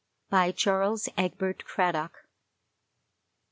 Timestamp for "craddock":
1.65-2.25